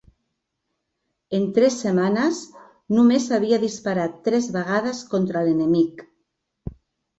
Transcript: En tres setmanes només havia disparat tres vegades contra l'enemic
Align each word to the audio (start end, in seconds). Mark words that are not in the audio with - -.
En 1.39 1.45
tres 1.57 1.77
setmanes 1.81 2.39
només 2.97 3.29
havia 3.39 3.61
disparat 3.67 4.19
tres 4.31 4.51
vegades 4.59 5.05
contra 5.15 5.47
l'enemic 5.51 6.05